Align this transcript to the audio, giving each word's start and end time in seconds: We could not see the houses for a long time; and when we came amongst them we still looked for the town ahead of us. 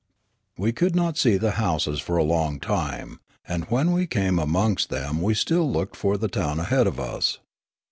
We 0.57 0.71
could 0.71 0.95
not 0.95 1.15
see 1.15 1.37
the 1.37 1.51
houses 1.61 1.99
for 1.99 2.17
a 2.17 2.23
long 2.23 2.59
time; 2.59 3.19
and 3.47 3.65
when 3.65 3.91
we 3.91 4.07
came 4.07 4.39
amongst 4.39 4.89
them 4.89 5.21
we 5.21 5.35
still 5.35 5.71
looked 5.71 5.95
for 5.95 6.17
the 6.17 6.27
town 6.27 6.59
ahead 6.59 6.87
of 6.87 6.99
us. 6.99 7.37